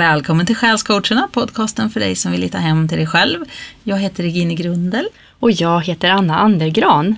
[0.00, 3.44] Välkommen till Själscoacherna, podcasten för dig som vill hitta hem till dig själv.
[3.84, 5.08] Jag heter Regine Grundel.
[5.40, 7.16] Och jag heter Anna Andergran.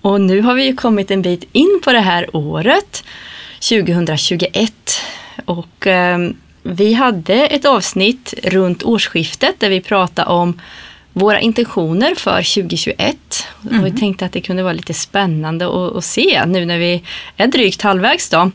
[0.00, 3.04] Och nu har vi ju kommit en bit in på det här året,
[3.68, 4.72] 2021.
[5.44, 6.18] Och eh,
[6.62, 10.60] vi hade ett avsnitt runt årsskiftet där vi pratade om
[11.12, 13.16] våra intentioner för 2021.
[13.70, 13.80] Mm.
[13.80, 17.02] Och vi tänkte att det kunde vara lite spännande att, att se nu när vi
[17.36, 18.50] är drygt halvvägs då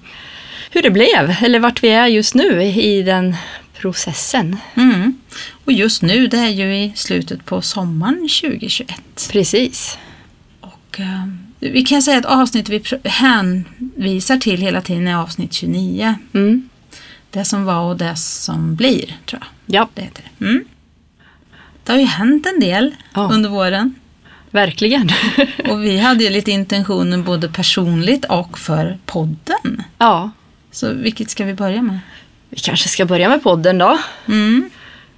[0.72, 3.36] hur det blev eller vart vi är just nu i den
[3.78, 4.58] processen.
[4.76, 5.18] Mm.
[5.66, 9.30] Och just nu det är ju i slutet på sommaren 2021.
[9.32, 9.98] Precis.
[10.62, 11.28] Och uh,
[11.60, 12.70] vi kan säga att avsnittet
[13.04, 16.16] vi hänvisar till hela tiden är avsnitt 29.
[16.34, 16.70] Mm.
[17.30, 19.48] Det som var och det som blir, tror jag.
[19.66, 19.90] Ja.
[19.94, 20.46] Det heter det.
[20.46, 20.66] Mm.
[21.84, 23.30] Det har ju hänt en del ja.
[23.34, 23.96] under våren.
[24.52, 25.10] Verkligen.
[25.70, 29.84] och vi hade ju lite intentioner både personligt och för podden.
[29.98, 30.32] Ja.
[30.78, 32.00] Så vilket ska vi börja med?
[32.50, 34.00] Vi kanske ska börja med podden då.
[34.28, 34.70] Mm.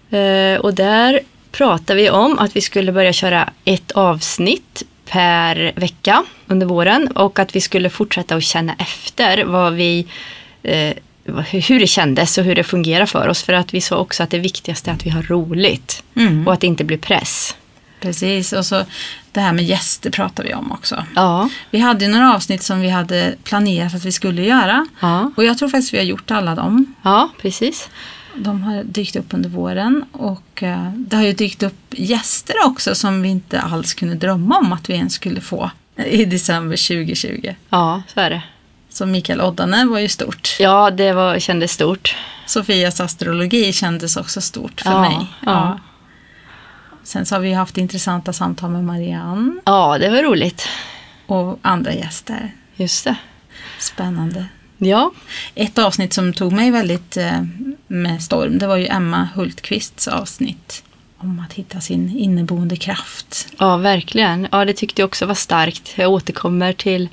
[0.10, 1.20] Eh, och där
[1.52, 7.40] pratar vi om att vi skulle börja köra ett avsnitt per vecka under våren och
[7.40, 10.08] att vi skulle fortsätta att känna efter vad vi
[10.64, 10.94] eh,
[11.52, 13.44] hur det kändes och hur det fungerar för oss.
[13.44, 16.48] För att vi sa också att det viktigaste är att vi har roligt mm.
[16.48, 17.56] och att det inte blir press.
[18.00, 18.86] Precis, och så
[19.32, 21.04] det här med gäster pratar vi om också.
[21.16, 21.50] Ja.
[21.72, 24.88] Vi hade ju några avsnitt som vi hade planerat att vi skulle göra.
[25.00, 25.32] Ja.
[25.38, 26.96] Och jag tror faktiskt vi har gjort alla dem.
[27.02, 27.90] Ja, precis.
[28.36, 32.96] De har dykt upp under våren och uh, det har ju dykt upp gäster också
[32.96, 37.56] som vi inte alls kunde drömma om att vi ens skulle få i december 2020.
[37.70, 38.42] Ja, så är det.
[38.90, 40.56] Så Mikael Oddane var ju stort.
[40.60, 42.16] Ja, det var, kändes stort.
[42.46, 45.28] Sofias astrologi kändes också stort för ja, mig.
[45.46, 45.80] Ja.
[47.04, 49.62] Sen så har vi haft intressanta samtal med Marianne.
[49.66, 50.68] Ja, det var roligt.
[51.26, 52.52] Och andra gäster.
[52.76, 53.16] Just det.
[53.80, 54.46] Spännande.
[54.78, 55.12] Ja.
[55.56, 57.44] Ett avsnitt som tog mig väldigt eh,
[57.88, 60.84] med storm, det var ju Emma Hultqvists avsnitt
[61.18, 63.48] om att hitta sin inneboende kraft.
[63.58, 64.48] Ja, verkligen.
[64.52, 65.94] Ja, det tyckte jag också var starkt.
[65.96, 67.10] Jag återkommer till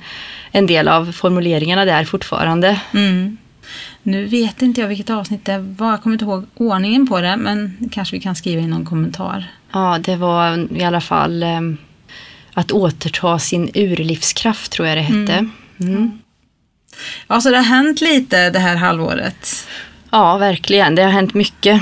[0.51, 2.81] en del av formuleringarna där fortfarande.
[2.93, 3.37] Mm.
[4.07, 7.37] Nu vet inte jag vilket avsnitt det var, jag kommer inte ihåg ordningen på det,
[7.37, 9.51] men kanske vi kan skriva in någon kommentar.
[9.71, 11.61] Ja, det var i alla fall eh,
[12.53, 15.33] att återta sin urlivskraft tror jag det hette.
[15.33, 15.51] Mm.
[15.79, 16.19] Mm.
[17.27, 19.67] Ja, så det har hänt lite det här halvåret.
[20.09, 20.95] Ja, verkligen.
[20.95, 21.81] Det har hänt mycket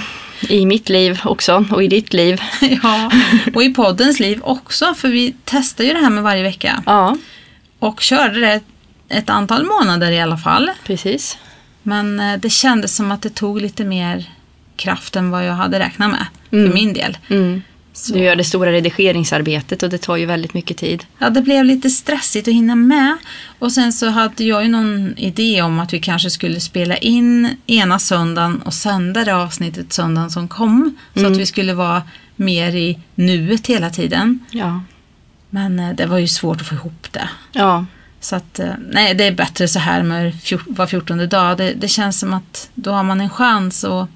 [0.50, 2.42] i mitt liv också och i ditt liv.
[2.84, 3.12] ja,
[3.56, 6.84] och i poddens liv också, för vi testar ju det här med varje vecka.
[6.86, 7.18] Ja.
[7.80, 8.62] Och körde det
[9.10, 10.72] ett antal månader i alla fall.
[10.86, 11.38] Precis.
[11.88, 14.30] Men eh, det kändes som att det tog lite mer
[14.76, 16.68] kraft än vad jag hade räknat med mm.
[16.68, 17.18] för min del.
[17.30, 17.62] Mm.
[18.14, 21.06] Du gör det stora redigeringsarbetet och det tar ju väldigt mycket tid.
[21.20, 23.18] Ja, det blev lite stressigt att hinna med.
[23.60, 27.58] Och sen så hade jag ju någon idé om att vi kanske skulle spela in
[27.68, 30.98] ena söndagen och sända det avsnittet söndagen som kom.
[31.14, 31.32] Så mm.
[31.32, 32.04] att vi skulle vara
[32.36, 34.40] mer i nuet hela tiden.
[34.52, 34.82] Ja.
[35.50, 37.30] Men eh, det var ju svårt att få ihop det.
[37.52, 37.86] Ja.
[38.26, 40.34] Så att, eh, nej, det är bättre så här med
[40.68, 41.58] var fjortonde dag.
[41.58, 44.10] Det, det känns som att då har man en chans att,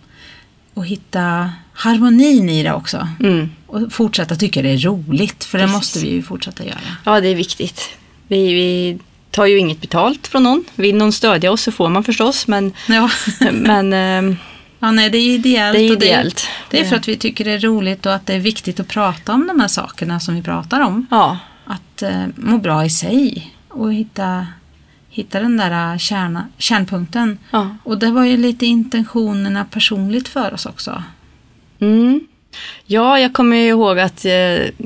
[0.73, 3.07] att hitta harmonin i det också.
[3.19, 3.49] Mm.
[3.67, 5.71] Och fortsätta tycka det är roligt, för Precis.
[5.71, 6.77] det måste vi ju fortsätta göra.
[7.03, 7.89] Ja, det är viktigt.
[8.27, 8.99] Vi, vi
[9.31, 10.63] tar ju inget betalt från någon.
[10.75, 13.09] Vill någon stödja oss så får man förstås, men, ja.
[13.51, 14.37] men ehm,
[14.79, 15.77] Ja, nej, det är ideellt.
[15.77, 16.47] Det är, ideellt.
[16.69, 18.79] Det det är för att vi tycker det är roligt och att det är viktigt
[18.79, 21.07] att prata om de här sakerna som vi pratar om.
[21.11, 21.37] Ja.
[21.65, 24.47] Att eh, må bra i sig och hitta,
[25.09, 27.37] hitta den där kärna, kärnpunkten.
[27.51, 27.75] Ja.
[27.83, 31.03] Och det var ju lite intentionerna personligt för oss också.
[31.79, 32.27] Mm.
[32.85, 34.31] Ja, jag kommer ihåg att eh,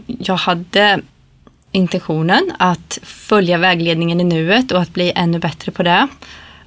[0.06, 1.02] jag hade
[1.72, 6.08] intentionen att följa vägledningen i nuet och att bli ännu bättre på det.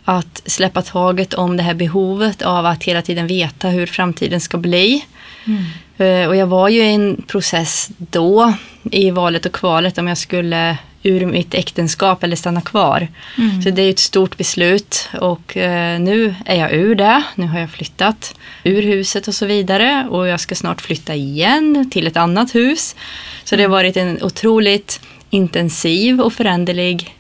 [0.05, 4.59] Att släppa taget om det här behovet av att hela tiden veta hur framtiden ska
[4.59, 5.05] bli.
[5.45, 5.65] Mm.
[5.97, 10.19] Eh, och jag var ju i en process då i valet och kvalet om jag
[10.19, 13.09] skulle ur mitt äktenskap eller stanna kvar.
[13.39, 13.63] Mm.
[13.63, 17.23] Så det är ett stort beslut och eh, nu är jag ur det.
[17.35, 21.91] Nu har jag flyttat ur huset och så vidare och jag ska snart flytta igen
[21.91, 22.97] till ett annat hus.
[23.45, 25.01] Så det har varit en otroligt
[25.31, 27.17] intensiv och föränderlig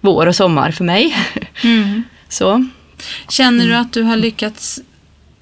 [0.00, 1.16] vår och sommar för mig.
[1.62, 2.02] Mm.
[2.28, 2.68] så.
[3.28, 4.80] Känner du att du har lyckats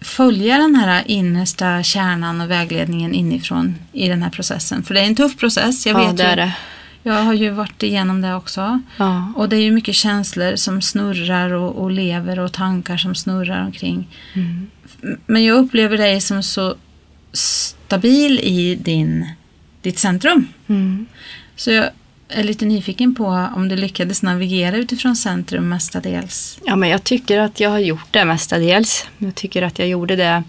[0.01, 4.83] följa den här innersta kärnan och vägledningen inifrån i den här processen?
[4.83, 6.53] För det är en tuff process, jag ja, vet det är det.
[7.03, 8.81] Jag har ju varit igenom det också.
[8.97, 9.33] Ja.
[9.37, 13.65] Och det är ju mycket känslor som snurrar och, och lever och tankar som snurrar
[13.65, 14.09] omkring.
[14.35, 14.71] Mm.
[15.27, 16.75] Men jag upplever dig som så
[17.33, 19.27] stabil i din,
[19.83, 20.49] ditt centrum.
[20.69, 21.07] Mm.
[21.57, 21.91] Så jag,
[22.35, 26.59] är lite nyfiken på om du lyckades navigera utifrån centrum mestadels.
[26.65, 29.07] Ja, men jag tycker att jag har gjort det mestadels.
[29.19, 30.43] Jag tycker att jag gjorde det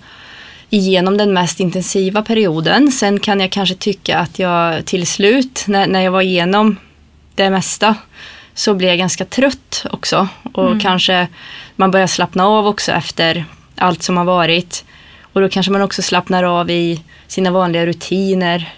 [0.74, 2.92] igenom den mest intensiva perioden.
[2.92, 6.78] Sen kan jag kanske tycka att jag till slut, när, när jag var igenom
[7.36, 7.96] det mesta,
[8.54, 10.28] så blev jag ganska trött också.
[10.54, 10.80] Och mm.
[10.80, 11.28] kanske
[11.76, 14.86] man börjar slappna av också efter allt som har varit.
[15.34, 18.74] Och då kanske man också slappnar av i sina vanliga rutiner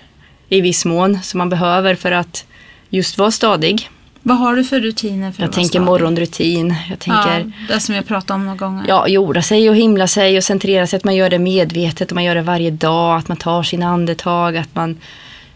[0.50, 2.45] i viss mån som man behöver för att
[2.89, 3.89] just vara stadig.
[4.27, 5.31] Vad har du för rutiner?
[5.31, 6.75] För jag tänker morgonrutin.
[6.89, 8.86] Jag tänker, ja, det som jag pratade om några gånger.
[8.88, 10.98] Ja, jorda sig och himla sig och centrera sig.
[10.98, 13.18] Att man gör det medvetet och man gör det varje dag.
[13.18, 14.57] Att man tar sina andetag.
[14.57, 14.98] Att man,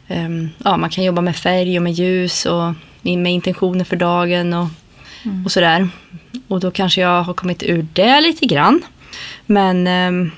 [0.07, 4.53] um, ja, man kan jobba med färg och med ljus och med intentioner för dagen
[4.53, 4.67] och,
[5.25, 5.45] mm.
[5.45, 5.89] och sådär.
[6.47, 8.81] Och då kanske jag har kommit ur det lite grann.
[9.45, 10.31] Men um,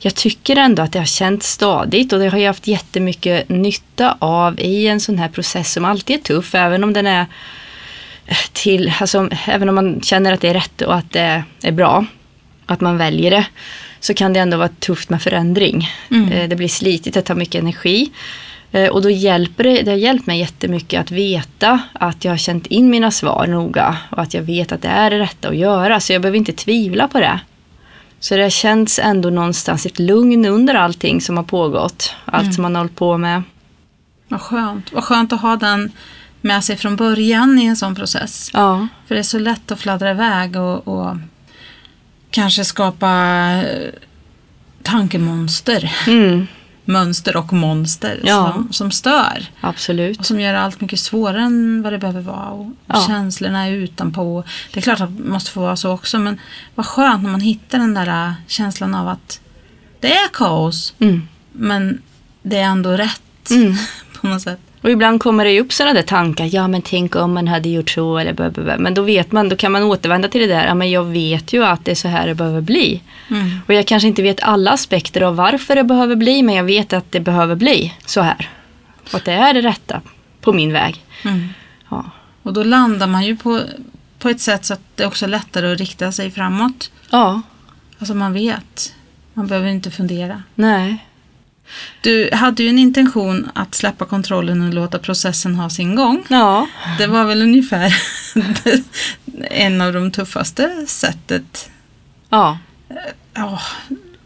[0.00, 4.16] jag tycker ändå att det har känts stadigt och det har jag haft jättemycket nytta
[4.18, 7.26] av i en sån här process som alltid är tuff, även om den är
[8.52, 12.06] till, alltså, även om man känner att det är rätt och att det är bra,
[12.66, 13.46] att man väljer det,
[14.00, 15.88] så kan det ändå vara tufft med förändring.
[16.10, 16.32] Mm.
[16.32, 18.10] Eh, det blir slitigt, det tar mycket energi.
[18.72, 22.38] Eh, och då hjälper det, det har hjälpt mig jättemycket att veta att jag har
[22.38, 25.56] känt in mina svar noga och att jag vet att det är det rätta att
[25.56, 26.00] göra.
[26.00, 27.40] Så jag behöver inte tvivla på det.
[28.20, 32.14] Så det har känts ändå någonstans ett lugn under allting som har pågått.
[32.24, 32.52] Allt mm.
[32.52, 33.42] som man har hållit på med.
[34.28, 34.92] Vad skönt.
[34.92, 35.92] Vad skönt att ha den
[36.40, 38.50] med sig från början i en sån process.
[38.52, 38.88] Ja.
[39.06, 41.16] För det är så lätt att fladdra iväg och, och
[42.30, 43.10] kanske skapa
[43.52, 43.90] eh,
[44.82, 45.96] tankemonster.
[46.06, 46.46] Mm
[46.90, 48.52] mönster och monster ja.
[48.52, 49.46] som, som stör.
[49.60, 50.18] Absolut.
[50.18, 52.48] Och som gör allt mycket svårare än vad det behöver vara.
[52.48, 53.04] Och ja.
[53.06, 54.44] Känslorna är utanpå.
[54.72, 56.40] Det är klart att det måste få vara så också men
[56.74, 59.40] vad skönt när man hittar den där äh, känslan av att
[60.00, 61.28] det är kaos mm.
[61.52, 62.02] men
[62.42, 63.74] det är ändå rätt mm.
[64.20, 64.60] på något sätt.
[64.82, 67.68] Och ibland kommer det ju upp sådana där tankar, ja men tänk om man hade
[67.68, 68.78] gjort så eller blah.
[68.78, 71.52] Men då vet man, då kan man återvända till det där, ja men jag vet
[71.52, 73.02] ju att det är så här det behöver bli.
[73.30, 73.50] Mm.
[73.66, 76.92] Och jag kanske inte vet alla aspekter av varför det behöver bli, men jag vet
[76.92, 78.48] att det behöver bli så här.
[79.08, 80.00] Och att det är det rätta
[80.40, 81.04] på min väg.
[81.24, 81.48] Mm.
[81.88, 82.10] Ja.
[82.42, 83.60] Och då landar man ju på,
[84.18, 86.90] på ett sätt så att det också är lättare att rikta sig framåt.
[87.10, 87.42] Ja.
[87.98, 88.94] Alltså man vet.
[89.34, 90.42] Man behöver inte fundera.
[90.54, 91.06] Nej.
[92.00, 96.24] Du hade ju en intention att släppa kontrollen och låta processen ha sin gång.
[96.28, 96.66] Ja.
[96.98, 97.94] Det var väl ungefär
[99.50, 101.70] en av de tuffaste sättet.
[102.30, 102.58] Ja.
[103.34, 103.60] Ja,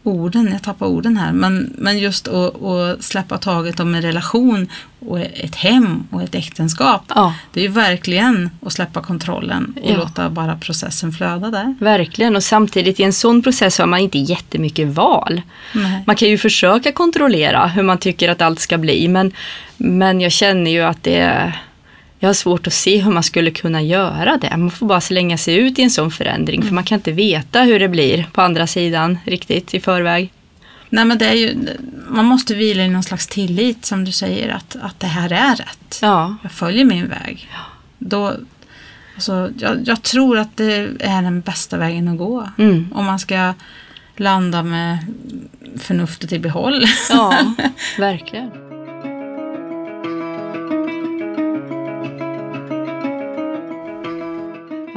[0.07, 4.67] orden, jag tappar orden här, men, men just att, att släppa taget om en relation
[4.99, 7.01] och ett hem och ett äktenskap.
[7.15, 7.33] Ja.
[7.53, 9.97] Det är ju verkligen att släppa kontrollen och Ja.
[9.97, 11.75] låta bara processen flöda där.
[11.79, 15.41] Verkligen och samtidigt i en sån process har man inte jättemycket val.
[15.73, 16.03] Nej.
[16.07, 19.31] Man kan ju försöka kontrollera hur man tycker att allt ska bli men,
[19.77, 21.59] men jag känner ju att det är
[22.25, 24.57] jag har svårt att se hur man skulle kunna göra det.
[24.57, 27.61] Man får bara slänga sig ut i en sån förändring för man kan inte veta
[27.61, 30.33] hur det blir på andra sidan riktigt i förväg.
[30.89, 31.55] Nej, men det är ju,
[32.07, 35.55] man måste vila i någon slags tillit som du säger att, att det här är
[35.55, 35.99] rätt.
[36.01, 37.49] Ja, Jag följer min väg.
[37.97, 38.33] Då,
[39.15, 42.49] alltså, jag, jag tror att det är den bästa vägen att gå.
[42.57, 42.87] mm.
[42.95, 43.53] Om man ska
[44.17, 44.97] landa med
[45.77, 46.85] förnuftet i behåll.
[47.09, 47.53] ja
[47.97, 48.51] verkligen.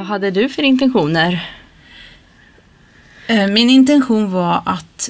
[0.09, 1.49] Hade du för intentioner?
[3.27, 5.09] Eh, Min intention var att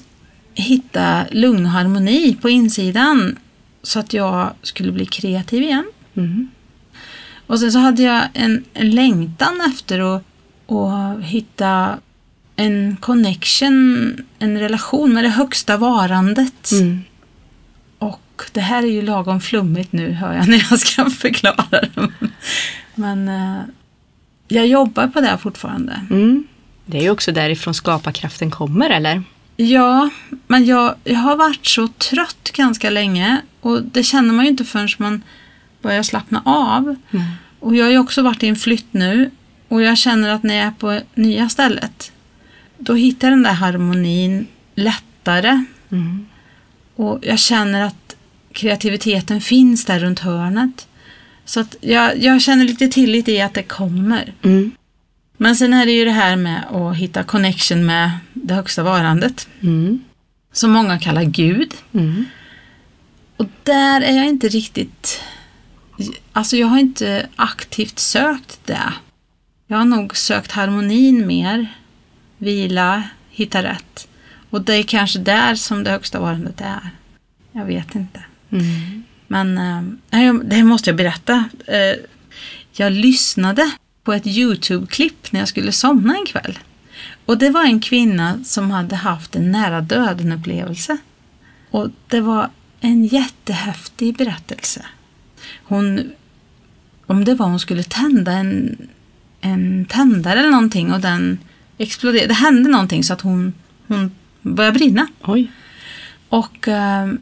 [0.53, 3.37] hitta lugn och harmoni på insidan
[3.83, 5.91] så att jag skulle bli kreativ igen.
[6.15, 6.49] Mm.
[7.47, 10.23] Och sen så hade jag en, en längtan efter att,
[10.71, 11.97] att hitta
[12.55, 16.71] en connection, en relation med det högsta varandet.
[16.71, 17.01] Mm.
[17.99, 21.89] Och det här är ju lagom flummigt nu hör jag när jag ska förklara det.
[22.95, 23.61] Men eh,
[24.49, 26.01] jag jobbar på det fortfarande.
[26.09, 26.47] Mm.
[26.85, 29.23] Det är ju också därifrån skaparkraften kommer eller?
[29.55, 30.09] Ja,
[30.47, 34.65] men jag, jag har varit så trött ganska länge och det känner man ju inte
[34.65, 35.21] förrän man
[35.81, 36.95] börjar slappna av.
[37.11, 37.25] Mm.
[37.59, 39.31] Och jag har ju också varit i en flytt nu
[39.67, 42.11] och jag känner att när jag är på nya stället
[42.77, 46.25] då hittar jag den där harmonin lättare Mm.
[46.95, 48.15] och jag känner att
[48.51, 50.87] kreativiteten finns där runt hörnet.
[51.49, 54.33] Så att jag, jag känner lite tillit i att det kommer.
[54.41, 54.71] Mm.
[55.37, 59.47] Men sen är det ju det här med att hitta connection med det högsta varandet.
[59.61, 60.03] Mm.
[60.51, 61.73] Som många kallar Gud.
[61.93, 62.25] Mm.
[63.37, 65.21] Och där är jag inte riktigt...
[66.33, 68.93] Alltså jag har inte aktivt sökt det.
[69.67, 71.67] Jag har nog sökt harmonin mer.
[72.37, 74.07] Vila, hitta rätt.
[74.49, 76.89] Och det är kanske där som det högsta varandet är.
[77.51, 78.23] Jag vet inte.
[78.49, 79.03] Mm.
[79.31, 79.57] Men
[80.11, 81.49] eh, det måste jag berätta.
[81.67, 82.05] Eh,
[82.71, 83.71] jag lyssnade
[84.03, 86.59] på ett YouTube-klipp när jag skulle somna en kväll.
[87.25, 90.97] Och det var en kvinna som hade haft en nära döden-upplevelse.
[91.71, 94.85] Och det var en jättehäftig berättelse.
[95.63, 96.11] Hon,
[97.05, 98.77] om det var hon skulle tända en,
[99.41, 101.39] en tändare eller någonting och den
[101.77, 102.27] exploderade.
[102.27, 103.53] Det hände någonting så att hon,
[103.87, 105.07] hon började brinna.
[105.21, 105.51] Oj.
[106.29, 107.13] Och eh,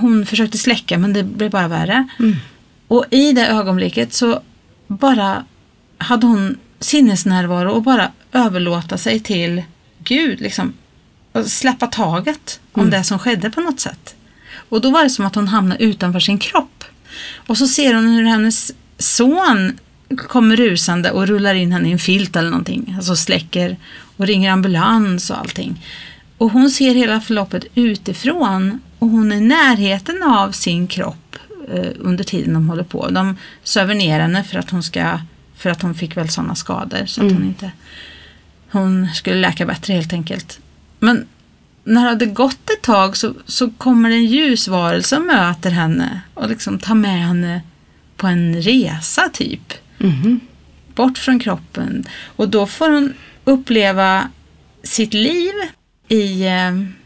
[0.00, 2.08] hon försökte släcka men det blev bara värre.
[2.88, 4.40] Och i det ögonblicket så
[4.86, 5.44] bara
[5.98, 9.62] hade hon sinnesnärvaro och bara överlåta sig till
[10.04, 10.40] Gud.
[10.40, 10.72] Liksom,
[11.32, 14.14] och släppa taget om det som skedde på något sätt.
[14.68, 16.84] Och då var det som att hon hamnade utanför sin kropp.
[17.34, 19.78] Och så ser hon hur hennes son
[20.16, 22.94] kommer rusande och rullar in henne i en filt eller någonting.
[22.96, 23.76] Alltså släcker
[24.16, 25.86] och ringer ambulans och allting.
[26.38, 31.36] Och hon ser hela förloppet utifrån och hon är i närheten av sin kropp
[31.68, 33.08] eh, under tiden de håller på.
[33.08, 35.18] De söver ner henne för att hon ska
[35.56, 37.70] för att hon fick väl sådana skador så att hon inte
[38.70, 40.60] hon skulle läka bättre helt enkelt.
[40.98, 41.26] Men
[41.84, 46.20] när det hade gått ett tag så, så kommer det en ljusvarelse och möter henne
[46.34, 47.62] och liksom tar med henne
[48.16, 49.72] på en resa typ.
[49.98, 50.40] Mhm.
[50.94, 52.04] Bort från kroppen.
[52.24, 53.12] Och då får hon
[53.44, 54.28] uppleva
[54.82, 55.52] sitt liv
[56.08, 57.01] i, eh,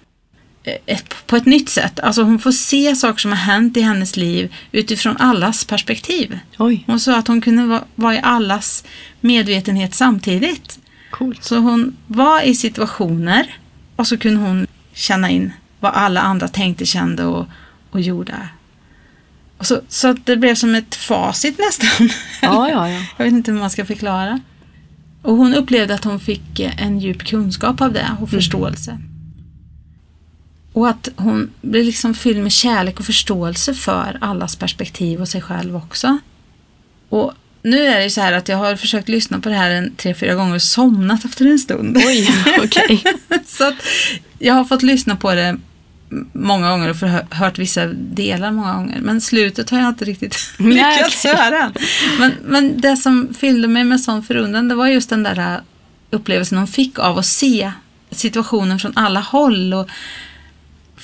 [0.86, 2.00] ett, på ett nytt sätt.
[2.00, 6.38] Alltså hon får se saker som har hänt i hennes liv utifrån allas perspektiv.
[6.58, 8.84] Oj, Hon sa att hon kunde va- vara i allas
[9.20, 10.78] medvetenhet samtidigt.
[11.10, 11.44] coolt.
[11.44, 13.56] Så hon var i situationer
[13.96, 17.46] och så kunde hon känna in vad alla andra tänkte, kände och,
[17.90, 18.48] och gjorde.
[19.58, 22.08] Och så, så det blev som ett facit nästan.
[22.42, 23.00] Ja, ja, ja.
[23.16, 24.40] Jag vet inte hur man ska förklara.
[25.22, 28.98] Och hon upplevde att hon fick en djup kunskap av det och förståelse.
[30.76, 35.42] Och att hon blev liksom fylld med kärlek och förståelse för allas perspektiv och sig
[35.42, 36.18] själv också.
[37.08, 39.70] Och nu är det ju så här att jag har försökt lyssna på det här
[39.70, 41.96] en tre, fyra gånger och somnat efter en stund.
[41.96, 42.28] Oj,
[42.64, 43.04] okej.
[43.46, 43.74] så att
[44.38, 45.56] jag har fått lyssna på det
[46.32, 49.00] många gånger och förhö- hört vissa delar många gånger.
[49.00, 51.36] Men slutet har jag inte riktigt lyckats okej.
[51.36, 51.72] höra.
[52.18, 55.60] Men, men det som fyllde mig med sån förundran det var just den där äh,
[56.10, 57.72] upplevelsen hon fick av att se
[58.10, 59.88] situationen från alla håll och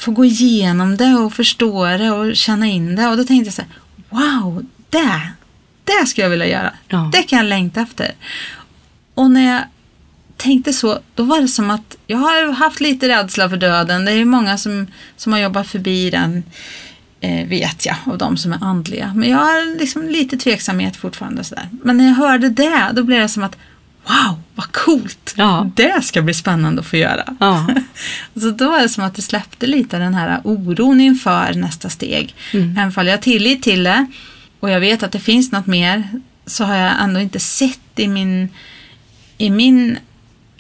[0.03, 3.09] få gå igenom det och förstå det och känna in det.
[3.09, 3.71] Och då tänkte jag så här,
[4.09, 5.33] wow, det,
[5.85, 6.73] det skulle jag vilja göra.
[6.89, 7.11] Ja.
[7.13, 8.13] Det kan jag längta efter.
[9.15, 9.63] Och när jag
[10.37, 14.05] tänkte så, då var det som att jag har haft lite rädsla för döden.
[14.05, 16.45] Det är ju många som, som har jobbat förbi den,
[17.21, 19.13] eh, vet jag, av de som är andliga.
[19.15, 21.45] Men jag har liksom lite tveksamhet fortfarande.
[21.45, 21.69] Sådär.
[21.83, 23.57] Men när jag hörde det, då blev det som att
[24.07, 25.35] wow, vad coolt!
[25.37, 25.71] Ja.
[25.75, 27.37] Det ska bli spännande att få göra.
[27.41, 27.67] Ja.
[28.35, 32.35] Så då var det som att det släppte lite den här oron inför nästa steg.
[32.53, 32.71] Mm.
[32.71, 34.07] Även om jag har tillit till det
[34.61, 36.09] och jag vet att det finns något mer
[36.47, 38.49] så har jag ändå inte sett i min,
[39.39, 39.99] i min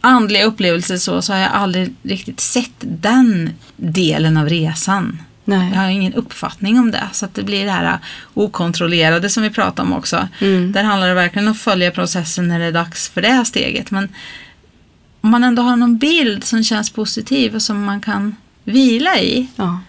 [0.00, 5.18] andliga upplevelse så, så har jag aldrig riktigt sett den delen av resan.
[5.44, 5.70] Nej.
[5.72, 7.08] Jag har ingen uppfattning om det.
[7.12, 7.98] Så att det blir det här
[8.34, 10.28] okontrollerade som vi pratar om också.
[10.40, 10.72] Mm.
[10.72, 13.44] Där handlar det verkligen om att följa processen när det är dags för det här
[13.44, 13.90] steget.
[13.90, 14.08] Men
[15.20, 19.48] om man ändå har någon bild som känns positiv och som man kan vila i
[19.56, 19.80] Ja.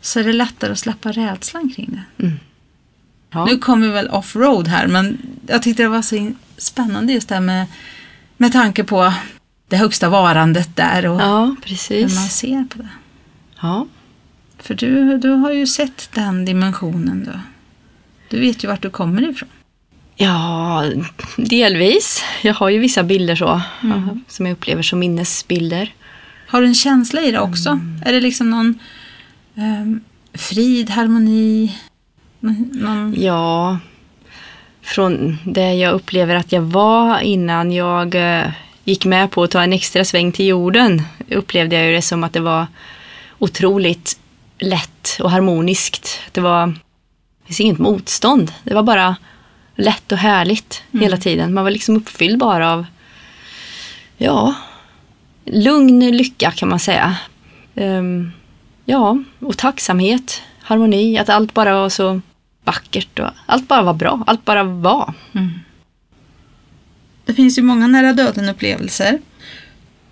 [0.00, 2.32] så är det lättare att släppa rädslan kring det.
[3.30, 3.44] Ja.
[3.44, 7.34] Nu kommer vi väl off-road här men jag tyckte det var så spännande just det
[7.34, 7.66] här med,
[8.36, 9.14] med tanke på
[9.68, 12.32] det högsta varandet där och ja, hur man precis.
[12.32, 12.88] ser på det.
[13.62, 13.86] Ja.
[14.62, 17.40] För du, du har ju sett den dimensionen då.
[18.28, 19.48] Du vet ju vart du kommer ifrån.
[20.16, 20.84] ja,
[21.36, 22.24] delvis.
[22.42, 25.94] Jag har ju vissa bilder så, ja, som jag upplever som minnesbilder.
[26.46, 27.80] Har du en känsla i det också?
[28.04, 28.78] Är det liksom någon
[29.56, 30.00] ehm,
[30.34, 31.76] frid, harmoni?
[32.40, 33.14] Någon.
[33.18, 33.78] Ja,
[34.82, 38.50] från det jag upplever att jag var innan jag eh,
[38.84, 42.24] gick med på att ta en extra sväng till jorden upplevde jag ju det som
[42.24, 42.66] att det var
[43.38, 44.18] otroligt
[44.60, 46.20] lätt och harmoniskt.
[46.32, 48.52] Det var det finns inget motstånd.
[48.64, 49.16] Det var bara
[49.76, 51.54] lätt och härligt hela tiden.
[51.54, 52.86] Man var liksom uppfylld bara av
[54.16, 54.54] ja,
[55.44, 57.16] lugn lycka kan man säga.
[57.74, 58.32] Ehm,
[58.84, 62.20] ja, och tacksamhet, harmoni, att allt bara var så
[62.64, 64.24] vackert och allt bara var bra.
[64.26, 65.14] Allt bara var.
[67.24, 69.18] Det finns ju många nära döden-upplevelser.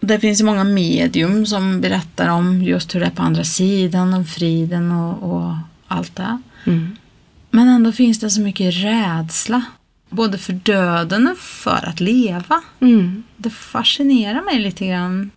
[0.01, 4.25] Det finns många medium som berättar om just hur det är på andra sidan, om
[4.25, 5.55] friden och, och
[5.89, 6.39] allt det.
[6.67, 6.97] Mm.
[7.51, 9.63] Men ändå finns det så mycket rädsla.
[10.11, 12.63] Både för döden och för att leva.
[12.81, 13.23] Mm.
[13.37, 15.31] Det fascinerar mig lite grann.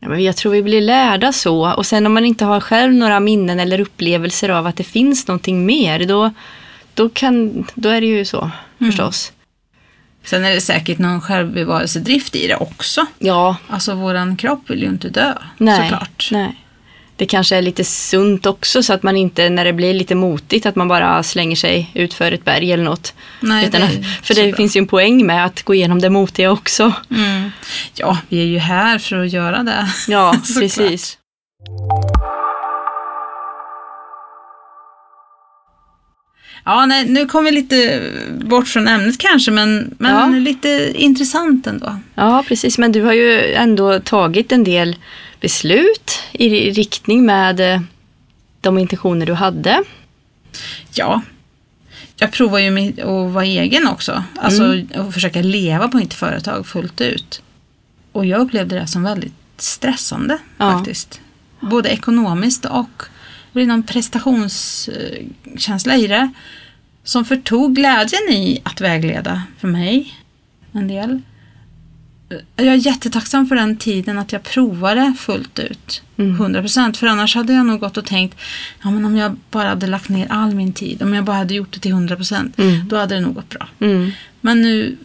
[0.00, 1.72] Ja, men jag tror vi blir lärda så.
[1.72, 5.28] Och sen om man inte har själv några minnen eller upplevelser av att det finns
[5.28, 6.30] någonting mer, då,
[6.94, 9.32] då, kan, då är det ju så förstås.
[10.26, 13.06] Sen är det säkert någon självbevarelsedrift i det också.
[13.18, 15.80] Ja, Alltså våran kropp vill ju inte dö, nej.
[15.90, 16.28] såklart.
[16.32, 16.62] nej.
[17.18, 20.66] Det kanske är lite sunt också så att man inte när det blir lite motigt
[20.66, 23.14] att man bara slänger sig ut för ett berg eller något.
[23.40, 23.90] Nej, det att,
[24.26, 24.56] för det bra.
[24.56, 26.92] finns ju en poäng med att gå igenom det motiga också.
[27.10, 27.50] Mm.
[27.94, 29.88] Ja, vi är ju här för att göra det.
[30.08, 31.18] Ja, precis.
[36.68, 38.02] Ja, nej, nu kom vi lite
[38.44, 40.38] bort från ämnet kanske, men, men Ja.
[40.38, 41.96] lite intressant ändå.
[42.14, 42.78] Ja, precis.
[42.78, 44.96] Men du har ju ändå tagit en del
[45.40, 47.80] beslut i riktning med eh,
[48.60, 49.82] de intentioner du hade.
[50.94, 51.22] Ja,
[52.16, 54.24] jag provar ju att vara egen också.
[54.36, 54.62] Alltså
[54.94, 57.42] att försöka leva på mitt företag fullt ut.
[58.12, 60.72] Och jag upplevde det som väldigt stressande Ja.
[60.72, 61.20] faktiskt.
[61.60, 63.02] Både ekonomiskt och
[63.56, 66.30] blir någon prestationskänsla i det.
[67.04, 70.14] Som förtog glädjen i att vägleda för mig
[70.72, 71.20] en del.
[72.56, 76.02] Jag är jättetacksam för den tiden att jag provade fullt ut.
[76.16, 78.38] 100% för annars hade jag nog gått och tänkt
[78.82, 81.54] ja, men om jag bara hade lagt ner all min tid, om jag bara hade
[81.54, 82.88] gjort det till 100% Mm.
[82.88, 83.68] då hade det nog gått bra.
[83.80, 84.10] Mm.
[84.40, 84.96] Men nu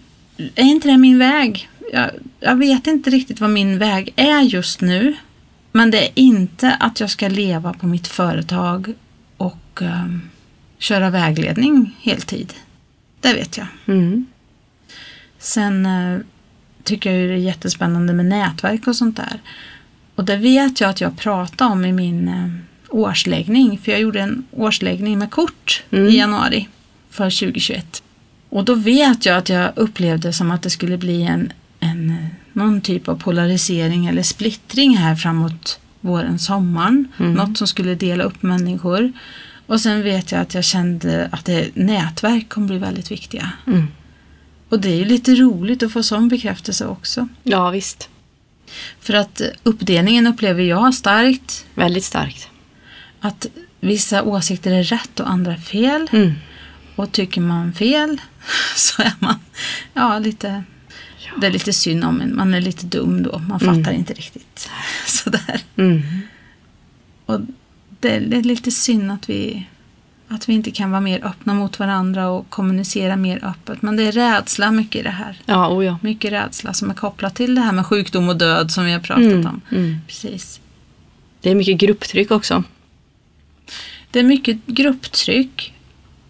[0.56, 1.70] är inte det min väg.
[1.94, 5.16] Jag, jag vet inte riktigt vad min väg är just nu.
[5.72, 8.94] Men det är inte att jag ska leva på mitt företag
[9.38, 10.22] och ehm,
[10.78, 12.54] köra vägledning heltid.
[13.20, 13.68] Det vet jag.
[13.86, 14.26] Mm.
[15.40, 16.20] Sen eh,
[16.84, 19.42] tycker jag det är jättespännande med nätverk och sånt där.
[20.16, 22.50] Och det vet jag att jag pratade om i min eh,
[22.90, 23.78] årsläggning.
[23.78, 26.08] För jag gjorde en årsläggning med kort Mm.
[26.08, 26.68] i januari
[27.10, 28.04] för 2021.
[28.50, 32.26] Och då vet jag att jag upplevde som att det skulle bli en, en, eh,
[32.54, 37.08] någon typ av polarisering eller splittring här framåt våren, sommaren.
[37.20, 37.34] Mm.
[37.34, 39.12] Något som skulle dela upp människor.
[39.66, 43.52] Och sen vet jag att jag kände att det, nätverk kommer bli väldigt viktiga.
[43.68, 43.88] Mm.
[44.70, 47.28] Och det är ju lite roligt att få sån bekräftelse också.
[47.44, 48.10] Ja, visst.
[49.00, 51.66] För att uppdelningen upplever jag starkt.
[51.76, 52.50] Väldigt starkt.
[53.20, 53.48] Att
[53.80, 56.08] vissa åsikter är rätt och andra fel.
[56.12, 56.34] Mm.
[56.96, 58.22] Och tycker man fel
[58.76, 59.40] så är man
[59.94, 60.64] ja, lite...
[61.38, 62.36] Det är lite synd om en.
[62.36, 63.40] Man är lite dum då.
[63.40, 64.70] Man fattar inte riktigt.
[65.08, 65.62] Sådär.
[65.76, 66.02] Mm.
[67.26, 67.40] Och
[68.00, 69.68] det är, det är lite synd att vi,
[70.28, 73.82] att vi inte kan vara mer öppna mot varandra och kommunicera mer öppet.
[73.82, 75.42] Men det är rädsla mycket i det här.
[75.46, 75.98] Ja, oh ja.
[76.02, 79.00] Mycket rädsla som är kopplat till det här med sjukdom och död som vi har
[79.00, 79.46] pratat Mm.
[79.48, 79.62] om.
[79.72, 79.98] Mm.
[80.08, 80.60] Precis.
[81.42, 82.64] Det är mycket grupptryck också.
[84.12, 85.74] Det är mycket grupptryck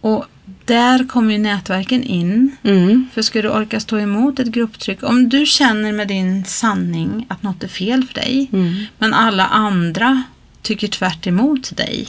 [0.01, 0.25] och
[0.65, 2.55] där kommer ju nätverken in.
[2.63, 3.07] Mm.
[3.13, 7.43] För ska du orka stå emot ett grupptryck, om du känner med din sanning att
[7.43, 8.83] något är fel för dig, Mm.
[8.97, 10.23] men alla andra
[10.61, 12.07] tycker tvärt emot dig,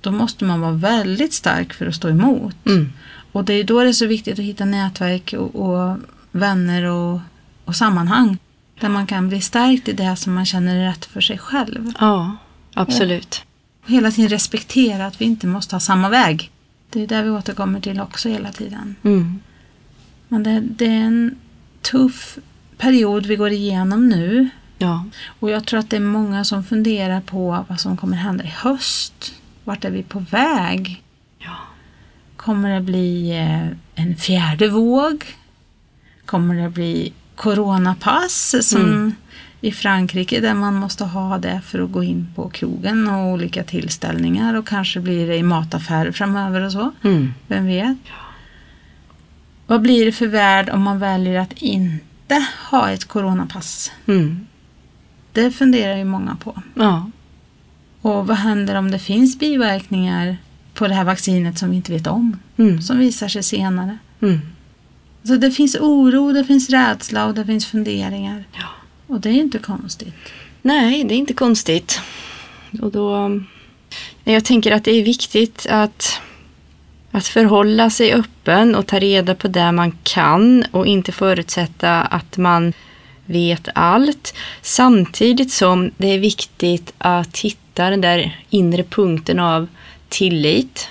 [0.00, 2.66] då måste man vara väldigt stark för att stå emot.
[2.66, 2.92] Mm.
[3.32, 5.96] Och det är då det är så viktigt att hitta nätverk och, och
[6.32, 7.20] vänner och,
[7.64, 8.38] och sammanhang
[8.80, 11.92] där man kan bli stärkt i det som man känner är rätt för sig själv.
[12.00, 12.36] Ja,
[12.74, 13.42] absolut.
[13.84, 16.50] Och hela tiden respektera att vi inte måste ha samma väg.
[16.90, 18.96] Det är där vi återkommer till också hela tiden.
[19.02, 19.40] Mm.
[20.28, 21.36] Men det, det är en
[21.82, 22.38] tuff
[22.78, 24.48] period vi går igenom nu.
[24.78, 25.04] Ja.
[25.40, 28.48] Och jag tror att det är många som funderar på vad som kommer hända i
[28.48, 29.34] höst.
[29.64, 31.02] Vart är vi på väg?
[31.38, 31.56] Ja.
[32.36, 35.24] Kommer det bli eh, en fjärde våg?
[36.24, 39.14] Kommer det bli coronapass som Mm.
[39.60, 43.64] I Frankrike där man måste ha det för att gå in på krogen och olika
[43.64, 46.92] tillställningar och kanske blir det i mataffärer framöver och så.
[47.02, 47.34] Mm.
[47.46, 47.98] Vem vet?
[49.66, 53.92] Vad blir det för värld om man väljer att inte ha ett coronapass?
[54.06, 54.46] Mm.
[55.32, 56.62] Det funderar ju många på.
[56.74, 57.10] Ja.
[58.00, 60.36] Och vad händer om det finns biverkningar
[60.74, 62.36] på det här vaccinet som vi inte vet om?
[62.56, 62.82] Mm.
[62.82, 63.98] Som visar sig senare.
[64.20, 64.40] Mm.
[65.22, 68.44] Så det finns oro, det finns rädsla och det finns funderingar.
[68.52, 68.66] Ja.
[69.08, 70.14] Och det är inte konstigt.
[70.62, 72.00] Nej, det är inte konstigt.
[72.82, 73.26] Och då...
[74.24, 76.20] Eh, jag tänker att det är viktigt att,
[77.10, 82.36] att förhålla sig öppen och ta reda på det man kan och inte förutsätta att
[82.36, 82.72] man
[83.26, 84.34] vet allt.
[84.62, 89.68] Samtidigt som det är viktigt att hitta den där inre punkten av
[90.08, 90.88] tillit.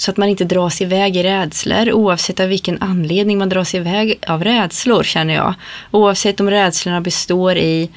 [0.00, 4.18] Så att man inte dras iväg i rädslor oavsett av vilken anledning man dras iväg
[4.26, 5.54] av rädslor känner jag.
[5.90, 7.90] Oavsett om rädslorna består i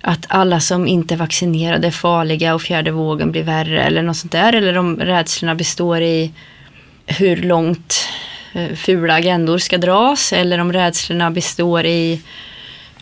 [0.00, 4.16] att alla som inte är vaccinerade är farliga och fjärde vågen blir värre eller något
[4.16, 4.52] sånt där.
[4.52, 6.32] Eller om rädslorna består i
[7.06, 8.08] hur långt
[8.52, 10.32] eh, fula agendor ska dras.
[10.32, 12.20] Eller om rädslorna består i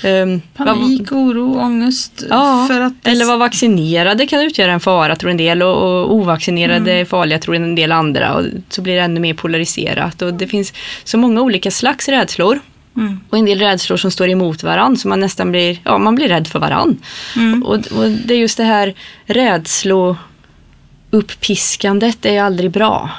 [0.05, 2.25] Ehm, Panik, oro, ångest.
[2.31, 6.15] Ja, för att eller vara vaccinerade kan utgöra en fara tror en del och, och
[6.15, 10.35] ovaccinerade är farliga tror en del andra och så blir det ännu mer polariserat och
[10.35, 10.73] det finns
[11.05, 12.61] så många olika slags rädslor.
[12.97, 13.21] Mm.
[13.31, 16.29] Och en del rädslor som står emot varandra så man nästan blir, ja man blir
[16.29, 16.99] rädd för varann.
[17.37, 17.63] Mm.
[17.63, 18.95] Och, och det är just det här
[19.27, 23.11] rädslouppiskandet är aldrig bra.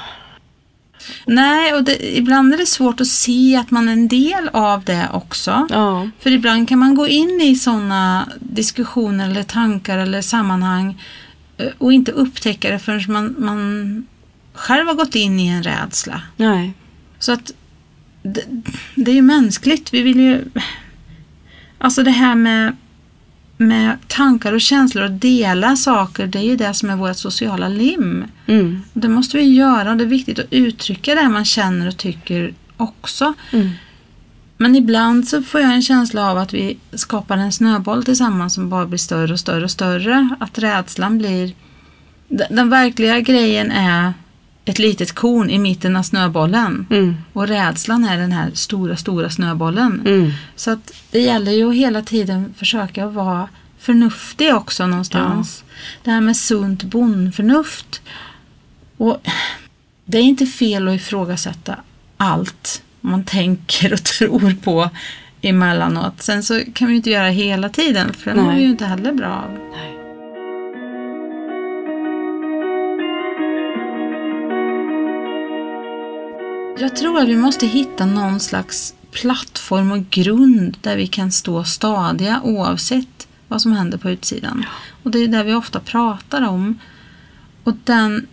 [1.26, 4.84] Nej, och det, ibland är det svårt att se att man är en del av
[4.84, 5.66] det också.
[5.70, 6.08] Ja.
[6.20, 11.02] För ibland kan man gå in i sådana diskussioner eller tankar eller sammanhang
[11.56, 14.06] eh, och inte upptäcka det förrän man, man
[14.54, 16.22] själv har gått in i en rädsla.
[16.36, 16.72] Nej.
[17.18, 17.52] Så att
[18.22, 18.44] det,
[18.94, 19.94] det är ju mänskligt.
[19.94, 20.44] Vi vill ju...
[21.78, 22.76] Alltså det här med,
[23.56, 27.68] med tankar och känslor och dela saker, det är ju det som är vårt sociala
[27.68, 28.24] lim.
[28.46, 28.82] Mm.
[28.92, 32.54] Det måste vi göra och det är viktigt att uttrycka det man känner och tycker
[32.76, 33.34] också.
[33.52, 33.70] Mm.
[34.56, 38.70] Men ibland så får jag en känsla av att vi skapar en snöboll tillsammans som
[38.70, 40.28] bara blir större och större och större.
[40.40, 41.52] Att rädslan blir...
[42.28, 44.12] Den, den verkliga grejen är
[44.64, 46.86] ett litet korn i mitten av snöbollen.
[46.90, 47.16] Mm.
[47.32, 50.02] Och rädslan är den här stora, stora snöbollen.
[50.06, 50.32] Mm.
[50.56, 53.48] Så att det gäller ju att hela tiden försöka vara
[53.78, 55.64] förnuftig också någonstans.
[56.02, 58.02] Det här med sunt bondförnuft.
[58.96, 59.26] Och
[60.04, 61.76] det är inte fel att ifrågasätta
[62.16, 64.90] allt man tänker och tror på
[65.40, 66.22] emellanåt.
[66.22, 68.84] Sen så kan vi ju inte göra hela tiden för det mår vi ju inte
[68.84, 69.58] heller bra av.
[76.78, 81.64] Jag tror att vi måste hitta någon slags plattform och grund där vi kan stå
[81.64, 84.64] stadiga oavsett vad som händer på utsidan.
[85.02, 86.78] Och det är det vi ofta pratar om.
[87.64, 88.26] Och den,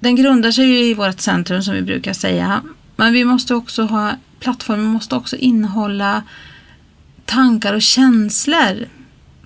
[0.00, 2.62] den grundar sig ju i vårt centrum som vi brukar säga.
[2.96, 6.22] Men vi måste också ha, plattformen måste också innehålla
[7.24, 8.88] tankar och känslor.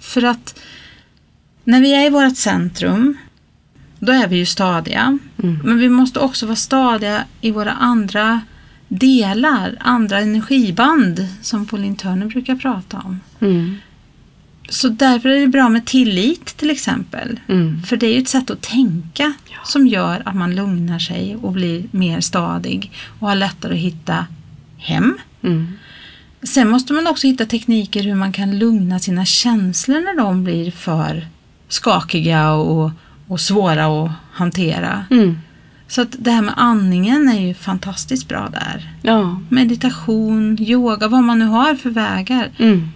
[0.01, 0.61] För att
[1.65, 3.17] när vi är i vårt centrum,
[3.99, 5.19] då är vi ju stadiga.
[5.43, 5.61] Mm.
[5.65, 8.41] Men vi måste också vara stadiga i våra andra
[8.89, 13.21] delar, andra energiband som Pauline Turner brukar prata om.
[13.41, 13.77] Mm.
[14.69, 17.41] Så därför är det bra med tillit till exempel.
[17.49, 17.83] Mm.
[17.83, 19.35] För det är ju ett sätt att tänka
[19.65, 24.27] som gör att man lugnar sig och blir mer stadig och har lättare att hitta
[24.77, 25.19] hem.
[25.43, 25.73] Mm.
[26.43, 30.71] Sen måste man också hitta tekniker hur man kan lugna sina känslor när de blir
[30.71, 31.27] för
[31.69, 32.91] skakiga och,
[33.29, 35.05] och svåra att hantera.
[35.11, 35.39] Mm.
[35.89, 38.93] Så att det här med andningen är ju fantastiskt bra där.
[39.03, 39.41] Ja.
[39.49, 42.51] Meditation, yoga, vad man nu har för vägar.
[42.59, 42.89] Mm.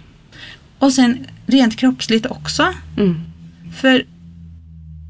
[0.79, 2.73] Och sen rent kroppsligt också.
[2.97, 3.21] Mm.
[3.75, 4.05] För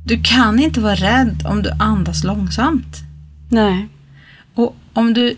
[0.06, 2.98] du kan inte vara rädd om du andas långsamt.
[3.50, 3.88] Nej.
[4.54, 5.36] Och om du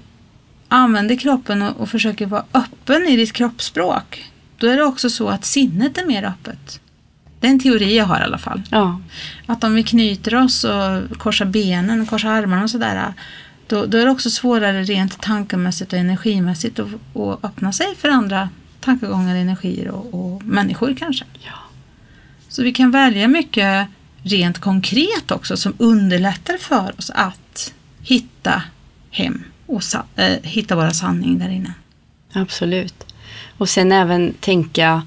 [0.67, 5.29] använder kroppen och, och försöker vara öppen i ditt kroppsspråk, då är det också så
[5.29, 6.79] att sinnet är mer öppet.
[7.45, 8.61] Det är en teori jag har i alla fall.
[8.69, 9.01] Ja.
[9.45, 13.13] Att om vi knyter oss och korsar benen och korsar armarna och sådär,
[13.67, 18.09] då, då är det också svårare rent tankemässigt och energimässigt att, att öppna sig för
[18.09, 21.25] andra tankegångar, energier och, och människor kanske.
[21.33, 21.53] Ja.
[22.49, 23.87] Så vi kan välja mycket
[24.23, 28.63] rent konkret också som underlättar för oss att hitta
[29.11, 29.81] hem och
[30.15, 31.73] eh, hitta våra sanning där inne.
[32.33, 33.05] Absolut.
[33.57, 35.01] Och sen även tänka,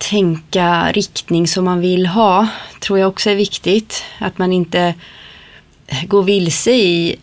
[0.00, 2.48] tänka riktning som man vill ha,
[2.80, 4.04] tror jag också är viktigt.
[4.18, 4.94] Att man inte
[6.06, 7.16] går vilse i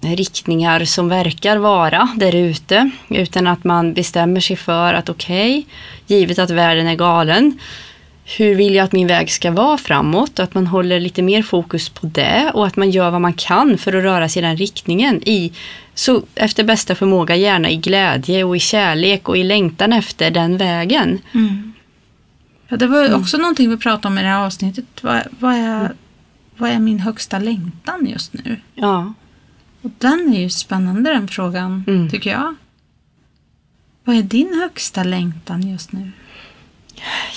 [0.00, 5.66] riktningar som verkar vara där ute, utan att man bestämmer sig för att okej,
[6.06, 7.58] givet att världen är galen,
[8.24, 10.38] hur vill jag att min väg ska vara framåt?
[10.38, 13.78] Att man håller lite mer fokus på det och att man gör vad man kan
[13.78, 15.28] för att röra sig i den riktningen.
[15.28, 15.52] I,
[15.94, 20.56] så efter bästa förmåga, gärna i glädje och i kärlek och i längtan efter den
[20.56, 21.20] vägen.
[21.34, 21.73] Mm.
[22.68, 24.84] Ja, det var ju också någonting vi pratade om i det här avsnittet.
[25.02, 25.92] Vad, vad, är,
[26.56, 28.60] vad är min högsta längtan just nu?
[28.74, 29.12] Ja,
[29.82, 32.10] Och den är ju spännande den frågan, Mm.
[32.10, 32.54] tycker jag.
[34.04, 36.10] Vad är din högsta längtan just nu?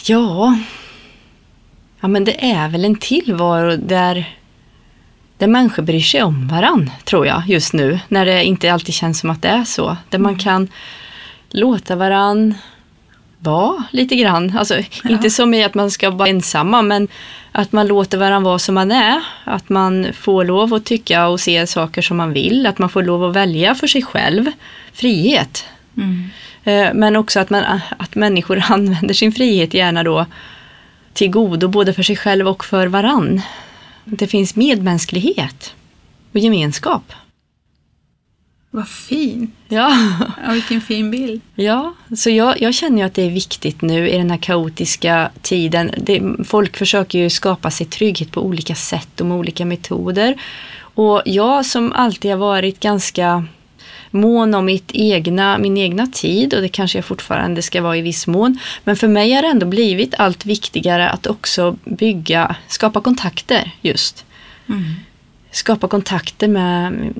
[0.05, 0.57] ja.
[1.99, 4.37] Ja, men det är väl en tillvaro där,
[5.37, 7.99] där människor bryr sig om varann, tror jag, just nu.
[8.07, 9.97] När det inte alltid känns som att det är så.
[10.09, 10.67] Där man kan
[11.49, 12.53] låta varann
[13.39, 14.57] vara lite grann.
[14.57, 17.07] Alltså, Inte som i att man ska vara ensamma, men
[17.51, 19.21] att man låter varandra vara som man är.
[19.43, 22.65] Att man får lov att tycka och se saker som man vill.
[22.65, 24.51] Att man får lov att välja för sig själv.
[24.93, 25.65] Frihet.
[26.63, 27.63] Eh, Men också att, man,
[27.97, 30.25] att människor använder sin frihet gärna då
[31.13, 33.41] till godo både för sig själv och för varann.
[34.05, 35.73] Det finns medmänsklighet
[36.33, 37.13] och gemenskap.
[38.71, 39.51] Vad fint.
[39.67, 39.97] Ja,
[40.45, 41.41] Ja, vilken fin bild.
[41.55, 41.93] ja.
[42.17, 45.91] så jag, jag känner ju att det är viktigt nu i den här kaotiska tiden.
[45.97, 50.35] Det, folk försöker ju skapa sig trygghet på olika sätt och med olika metoder.
[50.79, 53.45] Och jag som alltid har varit ganska
[54.11, 58.01] mån om mitt egna, min egna tid och det kanske jag fortfarande ska vara i
[58.01, 58.59] viss mån.
[58.83, 64.25] Men för mig har det ändå blivit allt viktigare att också bygga, skapa kontakter just.
[64.69, 64.83] Mm.
[65.51, 67.13] Skapa kontakter med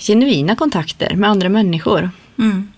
[0.00, 2.10] genuina kontakter med andra människor.
[2.38, 2.68] Mm.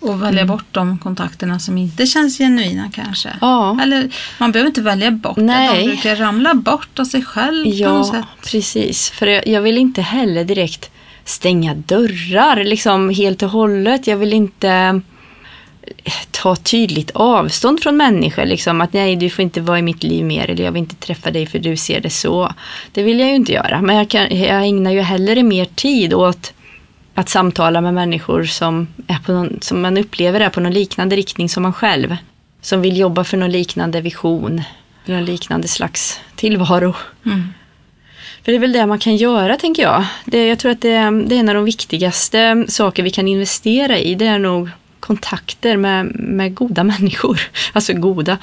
[0.00, 3.28] Och välja bort de kontakterna som inte känns genuina kanske.
[3.40, 3.78] Ja.
[3.82, 5.78] Eller man behöver inte välja bort det, Nej.
[5.84, 8.50] de brukar ramla bort av sig själv på något Ja, sätt.
[8.50, 9.10] precis.
[9.10, 10.90] För jag, jag vill inte heller direkt
[11.24, 14.06] stänga dörrar liksom helt och hållet.
[14.06, 15.00] Jag vill inte
[16.30, 18.44] ta tydligt avstånd från människor.
[18.44, 20.94] Liksom att nej, du får inte vara i mitt liv mer eller jag vill inte
[20.94, 22.52] träffa dig för du ser det så.
[22.92, 23.82] Det vill jag ju inte göra.
[23.82, 26.52] Men jag, kan, jag ägnar ju hellre mer tid åt
[27.14, 31.16] att samtala med människor som, är på någon, som man upplever är på någon liknande
[31.16, 32.16] riktning som man själv.
[32.60, 34.62] Som vill jobba för någon liknande vision,
[35.04, 36.94] någon liknande slags tillvaro.
[37.26, 37.48] Mm.
[38.44, 40.04] För det är väl det man kan göra tänker jag.
[40.24, 43.98] Det, jag tror att det, det är en av de viktigaste saker vi kan investera
[43.98, 44.14] i.
[44.14, 44.68] Det är nog
[45.02, 47.40] kontakter med, med goda människor.
[47.72, 48.38] Alltså goda,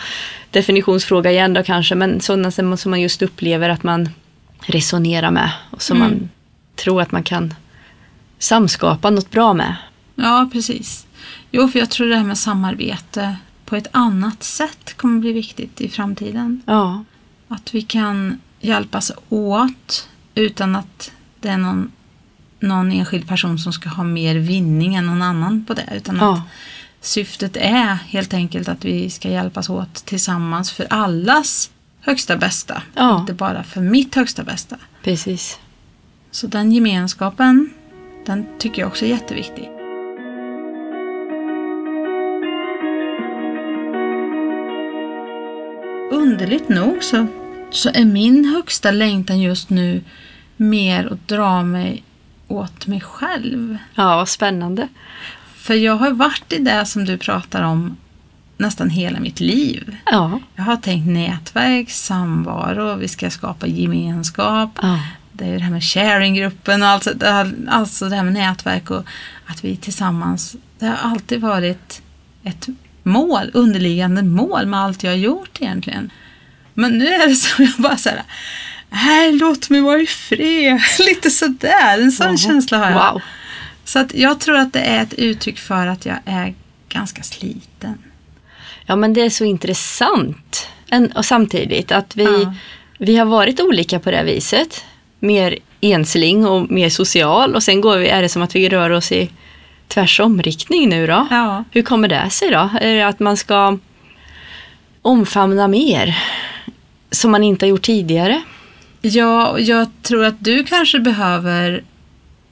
[0.52, 4.10] definitionsfråga igen då kanske, men sådana som, som man just upplever att man
[4.62, 6.10] resonerar med och som Mm.
[6.10, 6.30] man
[6.76, 7.54] tror att man kan
[8.40, 9.76] samskapa något bra med.
[10.16, 11.08] Ja, precis.
[11.52, 15.82] Jo, för jag tror det här med samarbete på ett annat sätt kommer bli viktigt
[15.82, 16.62] i framtiden.
[16.66, 17.04] Ja,
[17.48, 21.92] Att vi kan hjälpas åt utan att det är någon,
[22.60, 25.90] någon enskild person som ska ha mer vinning än någon annan på det.
[25.96, 26.44] Utan att ja,
[27.02, 32.82] syftet är helt enkelt att vi ska hjälpas åt tillsammans för allas högsta bästa.
[32.96, 33.20] Ja.
[33.20, 34.78] Inte bara för mitt högsta bästa.
[35.04, 35.60] precis.
[36.32, 37.70] Så den gemenskapen,
[38.26, 39.70] den tycker jag också är jätteviktig.
[46.12, 47.28] Underligt nog så,
[47.72, 50.04] så är min högsta längtan just nu
[50.58, 52.04] mer att dra mig
[52.50, 53.78] åt mig själv.
[53.96, 54.88] Ja, vad spännande.
[55.56, 57.98] För jag har varit i det som du pratar om
[58.58, 59.96] nästan hela mitt liv.
[60.06, 64.70] Ja, Jag har tänkt nätverk, samvaro, vi ska skapa gemenskap.
[64.82, 65.00] ja,
[65.32, 68.90] Det är det här med sharinggruppen och alltså det, här, alltså det här med nätverk
[68.92, 69.04] och
[69.46, 70.56] att vi tillsammans.
[70.80, 72.02] Det har alltid varit
[72.44, 72.68] ett
[73.04, 76.12] mål, underliggande mål med allt jag har gjort egentligen.
[76.74, 78.22] Men nu är det som jag bara så här,
[78.90, 80.80] nej låt mig vara i fred.
[81.00, 82.38] Lite sådär, en sån Wow.
[82.38, 83.14] känsla har jag.
[83.14, 83.22] Wow.
[83.84, 86.54] Så att jag tror att det är ett uttryck för att jag är
[86.90, 87.98] ganska sliten.
[88.86, 90.68] Ja, men det är så intressant.
[90.90, 92.54] En, och samtidigt att vi, Ja.
[93.00, 94.86] vi har varit olika på det viset.
[95.20, 98.90] Mer ensling och mer social och sen går vi, är det som att vi rör
[98.90, 99.30] oss i
[99.88, 101.28] tvärsomriktning nu då.
[101.30, 101.64] Ja.
[101.72, 102.70] Hur kommer det sig då?
[102.82, 103.78] Är det att man ska
[105.02, 106.18] omfamna mer
[107.12, 108.42] som man inte har gjort tidigare?
[109.02, 111.84] Ja, jag tror att du kanske behöver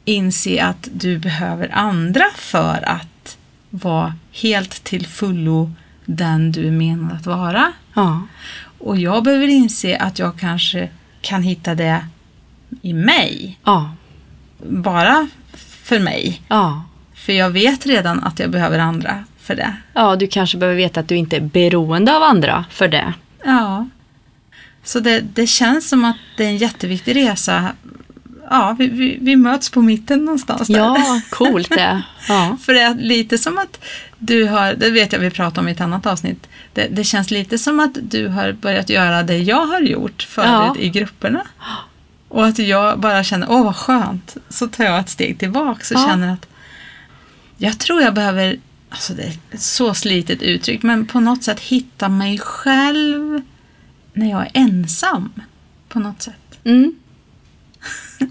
[0.05, 3.38] inse att du behöver andra för att
[3.69, 5.71] vara helt till fullo
[6.05, 7.71] den du är menad att vara.
[7.93, 8.21] Ja,
[8.79, 10.89] Och jag behöver inse att jag kanske
[11.21, 12.05] kan hitta det
[12.81, 13.60] i mig.
[13.63, 13.91] ja,
[14.69, 16.41] Bara för mig.
[16.47, 16.83] ja.
[17.13, 19.73] För jag vet redan att jag behöver andra för det.
[19.93, 23.13] Ja, du kanske behöver veta att du inte är beroende av andra för det.
[23.45, 23.88] Ja.
[24.88, 27.71] Så det, det känns som att det är en jätteviktig resa.
[28.50, 30.78] Ja, vi, vi, vi möts på mitten någonstans där.
[30.78, 32.02] Ja, coolt det.
[32.28, 33.80] Ja, För det är lite som att
[34.17, 37.32] du har, det vet jag vi pratade om i ett annat avsnitt, det, det känns
[37.32, 40.76] lite som att du har börjat göra det jag har gjort förut Ja.
[40.80, 41.41] i grupperna.
[42.28, 46.02] Och att jag bara känner, åh vad skönt, så tar jag ett steg tillbaka och
[46.02, 46.08] Ja.
[46.08, 46.47] känner att
[47.58, 51.60] jag tror jag behöver, alltså det är ett så slitet uttryck, men på något sätt
[51.60, 53.41] hitta mig själv
[54.17, 55.34] när jag är ensam.
[55.89, 56.60] På något sätt.
[56.63, 56.95] Mm.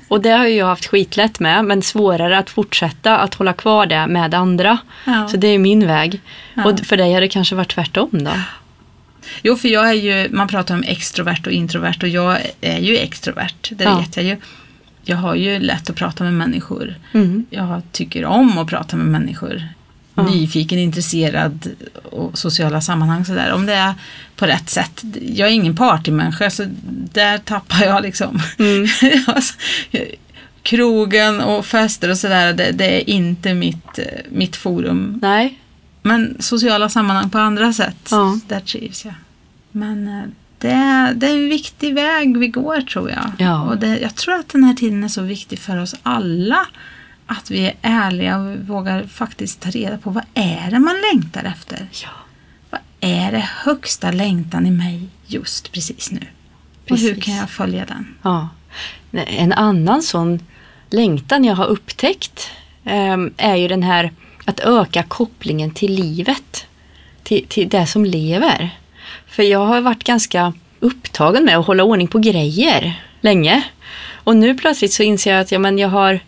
[0.08, 4.06] Och det har jag haft skitlätt med, men svårare att fortsätta att hålla kvar det
[4.06, 4.78] med andra.
[5.04, 5.28] Ja.
[5.28, 6.20] Så det är min väg.
[6.54, 6.64] Ja.
[6.64, 8.30] Och för dig har det kanske varit tvärtom då?
[9.42, 12.96] Jo, för jag är ju, man pratar om extrovert och introvert och jag är ju
[12.96, 13.98] extrovert, det Ja.
[13.98, 14.36] vet jag ju.
[15.04, 16.94] Jag har ju lätt att prata med människor.
[17.12, 17.46] Mm.
[17.50, 19.68] Jag tycker om att prata med människor.
[20.16, 20.22] Ja.
[20.22, 21.68] Nyfiken, intresserad
[22.04, 23.52] och sociala sammanhang sådär.
[23.52, 23.94] Om det är
[24.36, 25.02] på rätt sätt.
[25.22, 26.64] Jag är ingen partymänniska så
[27.12, 28.40] där tappar jag liksom.
[28.58, 28.86] Mm.
[29.26, 29.54] Alltså,
[30.62, 33.98] Krogen och fester och sådär, det, det är inte mitt,
[34.30, 35.18] mitt forum.
[35.22, 35.58] Nej,
[36.02, 38.38] Men sociala sammanhang på andra sätt, Ja.
[38.48, 39.14] där trivs jag.
[39.70, 40.22] Men eh,
[40.58, 43.32] det är, det är en viktig väg vi går tror jag.
[43.38, 43.62] Ja.
[43.62, 46.66] Och det, jag tror att den här tiden är så viktig för oss alla.
[47.26, 51.44] Att vi är ärliga och vågar faktiskt ta reda på vad är det man längtar
[51.44, 51.88] efter?
[52.02, 52.08] Ja.
[52.70, 56.20] Vad är det högsta längtan i mig just precis nu?
[56.90, 57.24] Och hur Precis.
[57.24, 58.14] kan jag följa den?
[58.22, 58.48] Ja.
[59.12, 60.40] En annan sån
[60.90, 62.50] längtan jag har upptäckt
[62.84, 64.12] ehm, är ju den här
[64.44, 66.66] att öka kopplingen till livet.
[67.22, 68.70] Till, till det som lever.
[69.26, 73.64] För jag har varit ganska upptagen med att hålla ordning på grejer länge.
[74.14, 76.20] Och nu plötsligt så inser jag att ja, men jag har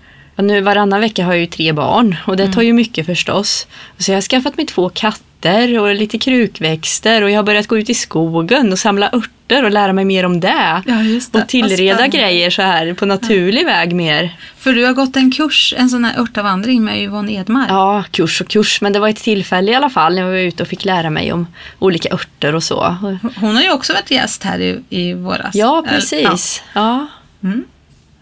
[0.44, 3.66] nu varannan vecka har jag ju tre barn och det tar ju mycket förstås.
[3.98, 7.79] Så jag har skaffat mig två katter och lite krukväxter och jag har börjat gå
[7.79, 10.83] ut i skogen och samla örter och lära mig mer om det.
[10.87, 10.94] Ja,
[11.33, 11.38] det.
[11.40, 14.37] Och tillreda grejer så här på naturlig väg mer.
[14.59, 17.70] För du har gått en kurs, en sån här örtavandring med Yvonne Edmark.
[17.70, 20.37] Ja, kurs och kurs, men det var ett tillfälle i alla fall när jag var
[20.37, 21.46] ute och fick lära mig om
[21.79, 22.96] olika örter och så.
[23.37, 25.55] Hon har ju också varit gäst här i, i våras.
[25.55, 26.62] Ja, precis.
[26.72, 27.48] Ja, Ja.
[27.48, 27.64] Mm.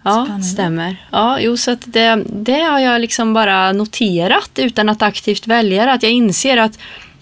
[0.06, 0.96] Ja stämmer.
[1.10, 5.86] Ja, jo, så att det, det har jag liksom bara noterat utan att aktivt välja
[5.86, 5.92] det.
[5.92, 6.78] Att jag inser att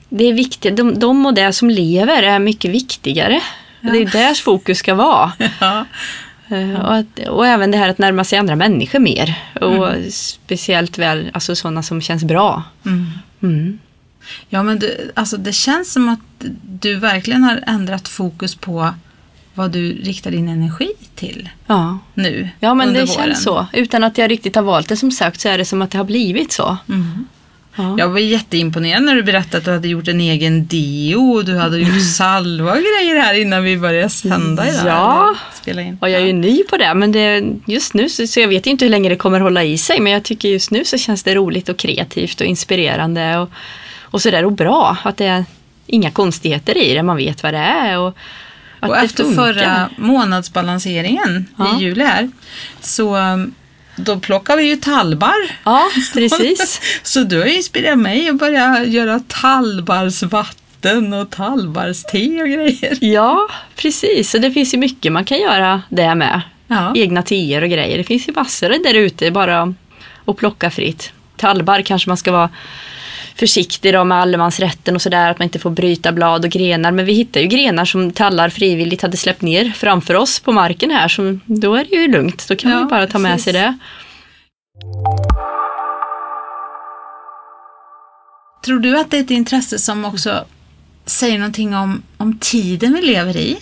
[0.09, 3.41] det är viktigt, de, de och det som lever är mycket viktigare.
[3.83, 5.33] Och Det är där fokus ska vara.
[5.61, 5.85] Ja.
[6.49, 9.35] Eh, Och, att, och även det här att närma sig andra människor mer.
[9.61, 10.11] Och Mm.
[10.11, 12.63] speciellt väl, alltså sådana som känns bra.
[12.87, 13.07] Mm.
[13.43, 13.79] Mm.
[14.49, 16.45] Ja, men du, alltså det känns som att
[16.81, 18.95] du verkligen har ändrat fokus på
[19.55, 21.99] vad du riktar din energi till Ja.
[22.15, 23.25] nu Ja men under det våren.
[23.27, 23.67] känns så.
[23.73, 25.99] Utan att jag riktigt har valt det som sagt så är det som att det
[25.99, 26.77] har blivit så.
[26.89, 27.27] Mm.
[27.77, 27.97] Ja.
[27.99, 31.57] Jag var jätteimponerad när du berättade att du hade gjort en egen deo och du
[31.57, 34.87] hade gjort salva och grejer här innan vi började sända idag.
[34.87, 35.35] Ja.
[35.55, 35.99] Spela in.
[36.01, 38.67] Och jag är ju ny på det men det, just nu så, så jag vet
[38.67, 41.23] inte hur länge det kommer hålla i sig men jag tycker just nu så känns
[41.23, 43.51] det roligt och kreativt och inspirerande och,
[44.01, 44.97] och sådär och bra.
[45.03, 45.45] Att det är
[45.87, 47.99] inga konstigheter i det, man vet vad det är.
[47.99, 48.17] Och,
[48.85, 49.43] att Och efter funkar.
[49.55, 51.79] förra månadsbalanseringen Ja.
[51.81, 52.31] i juli här
[52.81, 53.55] så um,
[53.97, 55.35] då plockar vi ju tallbar.
[55.65, 56.81] Ja, precis.
[57.03, 62.99] Så du har inspirerat mig att börja göra tallbarsvatten och tallbarste och grejer.
[63.01, 64.35] Ja, precis.
[64.35, 66.41] Och det finns ju mycket man kan göra det med.
[66.69, 66.93] Ja.
[66.97, 67.99] Egna teer och grejer.
[67.99, 69.75] Det finns ju massor där ute bara
[70.25, 71.13] att plocka fritt.
[71.37, 72.51] Tallbar kanske man ska vara
[73.37, 75.31] försiktig då med allemansrätten och sådär.
[75.31, 76.91] Att man inte får bryta blad och grenar.
[76.93, 80.91] Men vi hittar ju grenar som tallar frivilligt hade släppt ner framför oss på marken
[80.91, 81.09] här.
[81.09, 82.49] Så då är det ju lugnt.
[82.49, 83.45] Då kan Ja, man ju bara ta med precis.
[83.45, 83.79] sig det.
[88.65, 90.45] Tror du att det är ett intresse som också
[91.07, 93.57] säger någonting om, om tiden vi lever i?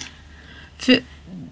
[0.78, 0.98] För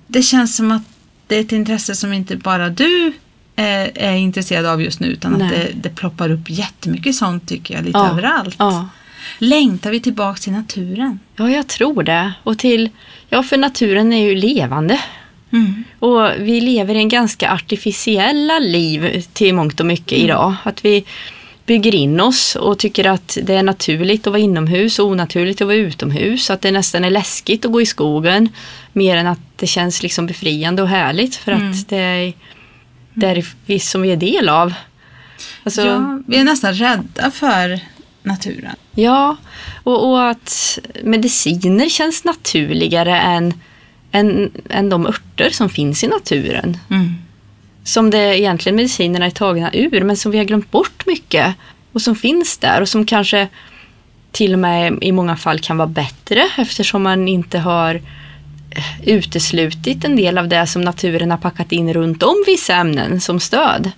[0.06, 0.83] det känns som att
[1.26, 3.12] det är ett intresse som inte bara du
[3.61, 5.51] är, är intresserad av just nu utan att Nej.
[5.51, 8.57] det, det ploppar upp jättemycket sånt tycker jag lite Ja, överallt.
[8.59, 8.88] Ja.
[9.38, 11.18] Längtar vi tillbaka till naturen?
[11.37, 12.33] ja, jag tror det.
[12.42, 12.90] Och till,
[13.29, 15.01] ja för naturen är ju levande.
[15.53, 15.85] Mm.
[15.99, 20.55] Och vi lever i en ganska artificiella liv till mångt och mycket idag.
[20.62, 21.05] Att vi
[21.66, 25.66] bygger in oss och tycker att det är naturligt att vara inomhus och onaturligt att
[25.66, 26.51] vara utomhus.
[26.51, 28.49] Att det nästan är läskigt att gå i skogen.
[28.92, 31.70] Mer än att det känns liksom befriande och härligt för Mm.
[31.70, 32.33] att det är,
[33.14, 34.75] det är vi som vi är del av.
[35.64, 37.81] Alltså, Ja, vi är nästan rädda för
[38.23, 38.77] naturen.
[38.94, 39.37] Ja,
[39.83, 43.55] och, och att mediciner känns naturligare än,
[44.12, 46.77] än, än de örter som finns i naturen.
[46.90, 47.14] Mm.
[47.85, 51.55] Som det egentligen medicinerna är tagna ur, men som vi har glömt bort mycket.
[51.92, 53.49] Och som finns där och som kanske
[54.33, 58.01] till och med i många fall kan vara bättre eftersom man inte har
[59.06, 63.40] uteslutit en del av det som naturen har packat in runt om vissa ämnen som
[63.40, 63.90] stöd.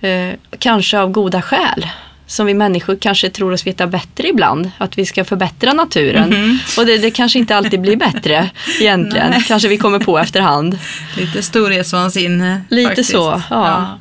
[0.00, 1.86] Eh, kanske av goda skäl.
[2.26, 4.70] Som vi människor kanske tror oss veta bättre ibland.
[4.78, 6.58] Att vi ska förbättra naturen.
[6.78, 9.30] Och det, det kanske inte alltid blir bättre egentligen.
[9.30, 9.44] Nej.
[9.48, 10.78] Kanske vi kommer på efterhand.
[11.16, 12.62] Lite storhetsvansinne.
[12.70, 13.10] Lite faktiskt.
[13.10, 13.98] så, ja.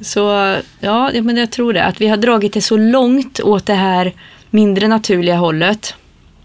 [0.00, 0.20] Så
[0.80, 1.84] ja, ja, men jag tror det.
[1.84, 4.12] Att vi har dragit det så långt åt det här
[4.50, 5.94] mindre naturliga hållet.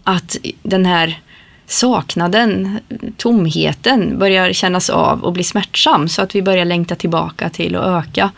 [0.04, 1.20] Att den här
[1.67, 2.80] saknaden,
[3.17, 6.10] tomheten börjar kännas av och bli smärtsam.
[6.10, 8.32] Så att vi börjar längta tillbaka till att öka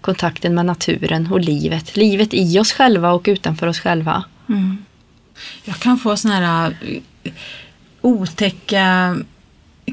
[0.00, 1.96] kontakten med naturen och livet.
[1.96, 4.24] Livet i oss själva och utanför oss själva.
[4.48, 4.84] Mm.
[5.64, 6.76] Jag kan få såna här
[7.22, 7.32] eh,
[8.00, 9.16] otäcka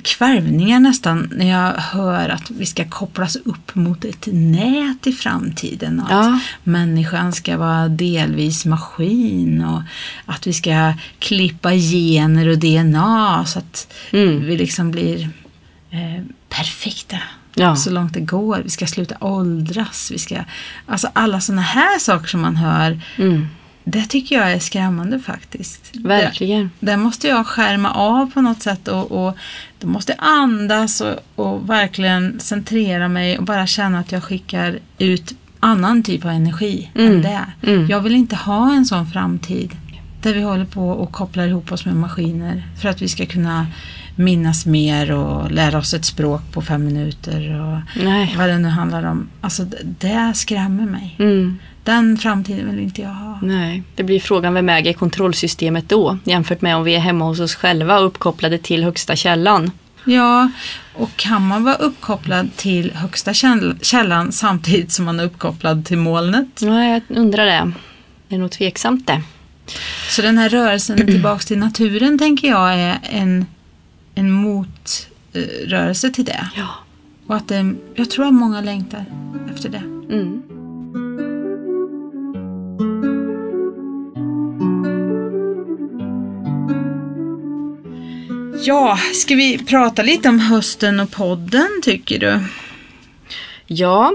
[0.03, 5.99] kvävningar nästan när jag hör att vi ska kopplas upp mot ett nät i framtiden.
[5.99, 6.19] Och Ja.
[6.35, 9.81] att människan ska vara delvis maskin och
[10.25, 14.45] att vi ska klippa gener och DNA så att Mm.
[14.45, 15.29] vi liksom blir
[15.91, 17.17] eh, perfekta.
[17.55, 17.75] Ja.
[17.75, 18.61] Så långt det går.
[18.63, 20.11] Vi ska sluta åldras.
[20.13, 20.37] Vi ska,
[20.85, 23.01] alltså alla sådana här saker som man hör.
[23.17, 23.47] Mm.
[23.91, 25.91] Det tycker jag är skrämmande faktiskt.
[25.95, 26.71] Verkligen.
[26.79, 29.37] Det, det måste jag skärma av på något sätt och, och
[29.79, 34.79] då måste jag andas och, och verkligen centrera mig och bara känna att jag skickar
[34.97, 37.21] ut annan typ av energi än Mm.
[37.21, 37.45] det.
[37.71, 37.87] Mm.
[37.89, 39.71] Jag vill inte ha en sån framtid
[40.21, 43.67] där vi håller på och kopplar ihop oss med maskiner för att vi ska kunna
[44.15, 48.35] minnas mer och lära oss ett språk på fem minuter och Nej.
[48.37, 49.27] vad det nu handlar om.
[49.41, 51.15] Alltså det, det skrämmer mig.
[51.19, 51.57] Mm.
[51.89, 53.39] Den framtiden vill inte jag ha.
[53.41, 57.39] Nej, det blir frågan vem äger kontrollsystemet då jämfört med om vi är hemma hos
[57.39, 59.71] oss själva och uppkopplade till högsta källan.
[60.05, 60.51] Ja,
[60.95, 65.97] och kan man vara uppkopplad till högsta käll- källan samtidigt som man är uppkopplad till
[65.97, 66.61] molnet?
[66.61, 67.71] Nej, jag undrar det.
[68.27, 69.21] Det är nog tveksamt det.
[70.09, 73.45] Så den här rörelsen tillbaks till naturen tänker jag är en,
[74.15, 76.49] en motrörelse till det.
[76.55, 76.67] Ja.
[77.27, 79.05] Och att det, jag tror att många längtar
[79.53, 79.83] efter det.
[80.13, 80.41] Mm.
[88.61, 92.39] Ja, ska vi prata lite om hösten och podden tycker du?
[93.67, 94.13] Ja,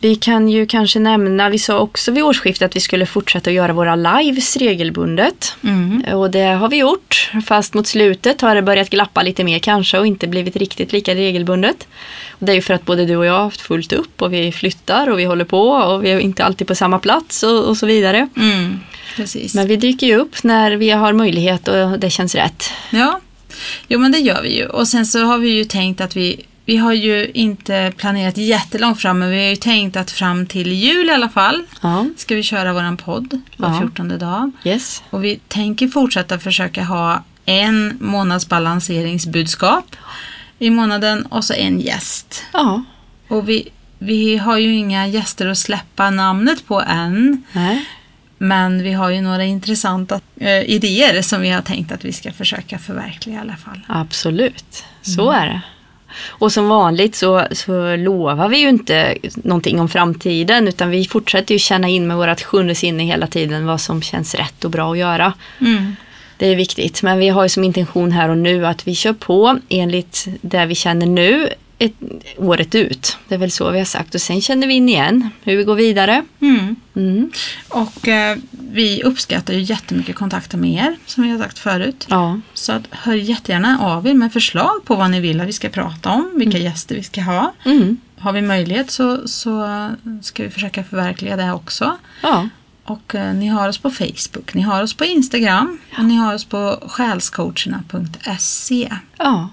[0.00, 3.56] vi kan ju kanske nämna, vi sa också vid årsskiftet att vi skulle fortsätta att
[3.56, 5.56] göra våra lives regelbundet.
[5.64, 6.14] Mm.
[6.14, 9.98] Och det har vi gjort, fast mot slutet har det börjat glappa lite mer kanske
[9.98, 11.88] och inte blivit riktigt lika regelbundet.
[12.30, 14.32] Och det är ju för att både du och jag har haft fullt upp och
[14.32, 17.64] vi flyttar och vi håller på och vi är inte alltid på samma plats och,
[17.64, 18.28] och så vidare.
[18.36, 18.80] Mm.
[19.16, 19.54] Precis.
[19.54, 22.70] Men vi dyker ju upp när vi har möjlighet och det känns rätt.
[22.90, 23.20] Ja,
[23.88, 24.66] jo men det gör vi ju.
[24.66, 29.00] Och sen så har vi ju tänkt att vi, vi har ju inte planerat jättelångt
[29.00, 32.34] fram, men vi har ju tänkt att fram till jul i alla fall Ja, ska
[32.34, 33.78] vi köra våran podd var Ja.
[33.80, 34.50] 14 dag.
[34.64, 35.02] yes.
[35.10, 39.96] Och vi tänker fortsätta försöka ha en månads balanseringsbudskap
[40.58, 42.44] i månaden och så en gäst.
[42.52, 42.82] Ja,
[43.28, 47.42] Och vi, vi har ju inga gäster att släppa namnet på än.
[47.52, 47.84] nej.
[48.42, 52.32] Men vi har ju några intressanta eh, idéer som vi har tänkt att vi ska
[52.32, 53.80] försöka förverkliga i alla fall.
[53.86, 55.60] Absolut, så är det.
[56.26, 61.54] Och som vanligt så, så lovar vi ju inte någonting om framtiden utan vi fortsätter
[61.54, 64.92] ju känna in med vårt sjunde sinne hela tiden vad som känns rätt och bra
[64.92, 65.32] att göra.
[65.60, 65.96] Mm.
[66.36, 69.12] Det är viktigt, men vi har ju som intention här och nu att vi kör
[69.12, 71.48] på enligt det vi känner nu
[71.80, 71.92] ett,
[72.36, 73.16] året ut.
[73.28, 75.64] Det är väl så vi har sagt och sen känner vi in igen hur vi
[75.64, 76.24] går vidare.
[76.40, 76.76] Mm.
[76.96, 77.30] Mm.
[77.68, 82.06] Och eh, vi uppskattar ju jättemycket kontakter med er, som vi har sagt förut.
[82.10, 85.52] Ja, Så att, hör jättegärna av er med förslag på vad ni vill att vi
[85.52, 87.52] ska prata om, vilka gäster vi ska ha.
[87.64, 87.96] mm.
[88.18, 89.66] Har vi möjlighet så, så
[90.22, 91.96] ska vi försöka förverkliga det också.
[92.22, 92.48] ja.
[92.84, 96.34] Och eh, ni har oss på Facebook, ni har oss på Instagram och ni har
[96.34, 98.88] oss på själscoacherna.se.
[99.18, 99.48] Ja,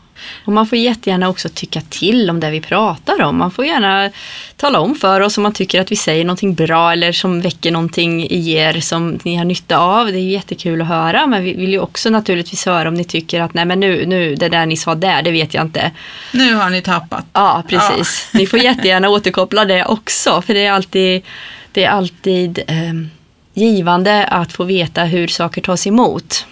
[0.45, 3.38] och man får jättegärna också tycka till om det vi pratar om.
[3.38, 4.11] Man får gärna
[4.55, 7.72] tala om för oss om man tycker att vi säger någonting bra eller som väcker
[7.72, 10.07] någonting i er som ni har nytta av.
[10.07, 13.41] Det är jättekul att höra, men vi vill ju också naturligtvis höra om ni tycker
[13.41, 15.91] att nej men nu, nu det där ni sa där, det vet jag inte.
[16.34, 17.26] Nu har ni tappat.
[17.34, 18.30] Ja, precis.
[18.34, 21.22] Ni får jättegärna återkoppla det också, för det är alltid,
[21.72, 23.09] det är alltid ehm,
[23.53, 26.45] givande att få veta hur saker tas emot.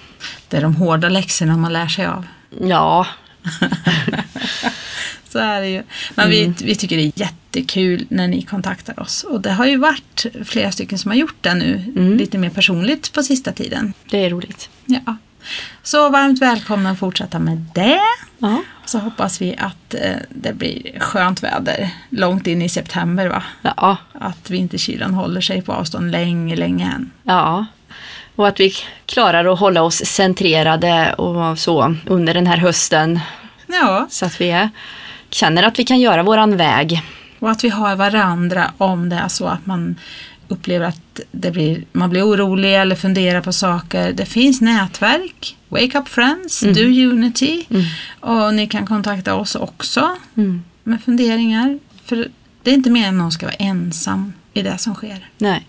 [0.49, 2.25] Det är de hårda läxorna man lär sig av.
[2.61, 3.05] Ja,
[5.29, 5.83] Så är det ju.
[6.15, 9.23] Men vi, vi tycker det är jättekul när ni kontaktar oss.
[9.23, 13.13] Och det har ju varit flera stycken som har gjort det nu lite mer personligt
[13.13, 13.93] på sista tiden.
[14.09, 14.69] det är roligt.
[14.85, 15.17] Ja.
[15.83, 17.99] Så varmt välkomna att fortsätta med det.
[18.37, 18.63] Ja.
[18.85, 23.43] Så hoppas vi att eh, det blir skönt väder långt in i september va?
[23.61, 27.11] Ja, Att vinterkylan håller sig på avstånd länge, länge än.
[27.23, 27.65] Ja,
[28.35, 28.73] och att vi
[29.05, 33.19] klarar att hålla oss centrerade och så under den här hösten.
[33.67, 34.69] Ja, Så att vi är,
[35.29, 37.01] känner att vi kan göra våran väg.
[37.39, 39.95] och att vi har varandra om det är så att man
[40.47, 44.13] upplever att det blir, man blir orolig eller funderar på saker.
[44.13, 46.81] Det finns nätverk, Wake Up Friends, Do
[47.11, 47.65] Unity
[48.19, 50.63] och ni kan kontakta oss också Mm.
[50.83, 51.79] med funderingar.
[52.05, 52.27] För
[52.63, 55.29] det är inte mer än någon ska vara ensam i det som sker.
[55.37, 55.65] Nej.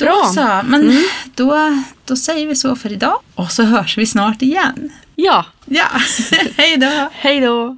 [0.00, 0.08] Nej.
[0.08, 0.24] Då Bra.
[0.34, 4.92] så, men då, då säger vi så för idag och så hörs vi snart igen.
[5.14, 5.86] Ja, Ja,
[6.56, 7.08] hej då!
[7.12, 7.76] hej då!